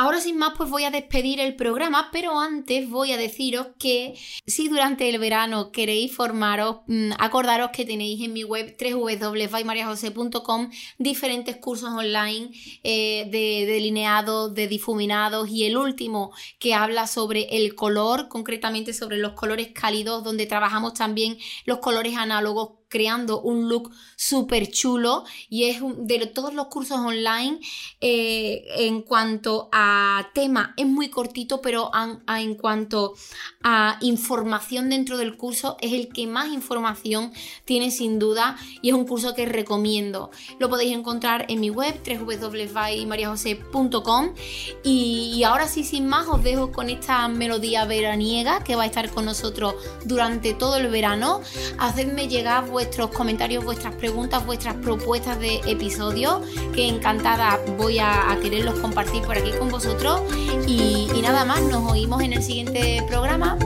Ahora 0.00 0.18
sin 0.18 0.38
más 0.38 0.54
pues 0.56 0.70
voy 0.70 0.84
a 0.84 0.90
despedir 0.90 1.40
el 1.40 1.56
programa, 1.56 2.08
pero 2.10 2.40
antes 2.40 2.88
voy 2.88 3.12
a 3.12 3.18
deciros 3.18 3.66
que 3.78 4.18
si 4.46 4.68
durante 4.68 5.10
el 5.10 5.18
verano 5.18 5.72
queréis 5.72 6.16
formaros, 6.16 6.76
mm, 6.86 7.10
acordaros 7.18 7.68
que 7.70 7.84
tenéis 7.84 8.22
en 8.22 8.32
mi 8.32 8.42
web 8.42 8.74
www.mariajose.com 8.80 10.70
diferentes 10.96 11.56
cursos 11.56 11.90
online 11.90 12.48
eh, 12.82 13.28
de 13.30 13.70
delineados, 13.70 14.54
de 14.54 14.68
difuminados 14.68 15.50
y 15.50 15.66
el 15.66 15.76
último 15.76 16.32
que 16.58 16.72
habla 16.72 17.06
sobre 17.06 17.58
el 17.58 17.74
color, 17.74 18.28
concretamente 18.28 18.94
sobre 18.94 19.18
los 19.18 19.32
colores 19.32 19.68
cálidos, 19.74 20.24
donde 20.24 20.46
trabajamos 20.46 20.94
también 20.94 21.36
los 21.66 21.76
colores 21.80 22.16
análogos 22.16 22.79
creando 22.90 23.40
un 23.40 23.68
look 23.68 23.90
súper 24.16 24.70
chulo 24.70 25.24
y 25.48 25.64
es 25.64 25.80
de 25.96 26.26
todos 26.26 26.52
los 26.52 26.66
cursos 26.66 26.98
online 26.98 27.58
eh, 28.00 28.64
en 28.76 29.00
cuanto 29.00 29.70
a 29.72 30.28
tema 30.34 30.74
es 30.76 30.86
muy 30.86 31.08
cortito 31.08 31.62
pero 31.62 31.90
en 32.28 32.54
cuanto 32.56 33.14
a 33.62 33.96
información 34.00 34.90
dentro 34.90 35.16
del 35.16 35.36
curso 35.36 35.76
es 35.80 35.92
el 35.92 36.08
que 36.08 36.26
más 36.26 36.52
información 36.52 37.32
tiene 37.64 37.90
sin 37.90 38.18
duda 38.18 38.56
y 38.82 38.90
es 38.90 38.94
un 38.94 39.06
curso 39.06 39.34
que 39.34 39.46
recomiendo. 39.46 40.30
Lo 40.58 40.68
podéis 40.68 40.92
encontrar 40.92 41.46
en 41.48 41.60
mi 41.60 41.70
web 41.70 41.98
www.mariajose.com 42.04 44.34
y, 44.82 45.32
y 45.36 45.44
ahora 45.44 45.68
sí 45.68 45.84
sin 45.84 46.08
más 46.08 46.26
os 46.26 46.42
dejo 46.42 46.72
con 46.72 46.90
esta 46.90 47.28
melodía 47.28 47.84
veraniega 47.84 48.64
que 48.64 48.74
va 48.76 48.82
a 48.82 48.86
estar 48.86 49.08
con 49.10 49.24
nosotros 49.24 49.74
durante 50.04 50.54
todo 50.54 50.76
el 50.76 50.88
verano. 50.88 51.40
Hacedme 51.78 52.26
llegar 52.28 52.68
vuestros 52.80 53.10
comentarios, 53.10 53.62
vuestras 53.62 53.94
preguntas, 53.94 54.46
vuestras 54.46 54.74
propuestas 54.76 55.38
de 55.38 55.56
episodio, 55.66 56.40
que 56.74 56.88
encantada 56.88 57.60
voy 57.76 57.98
a, 57.98 58.38
quererlos 58.40 58.78
compartir 58.78 59.22
por 59.22 59.36
aquí 59.36 59.50
con 59.58 59.68
vosotros. 59.68 60.22
Y 60.66 61.10
nada 61.20 61.44
más, 61.44 61.60
nos 61.60 61.92
oímos 61.92 62.22
en 62.22 62.32
el 62.32 62.42
siguiente 62.42 63.04
programa. 63.06 63.58